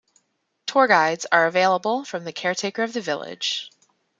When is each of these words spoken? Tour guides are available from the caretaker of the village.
Tour 0.65 0.87
guides 0.87 1.27
are 1.31 1.45
available 1.45 2.03
from 2.05 2.23
the 2.23 2.33
caretaker 2.33 2.81
of 2.81 2.91
the 2.91 3.01
village. 3.01 3.69